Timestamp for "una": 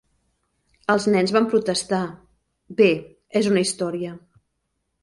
3.53-3.65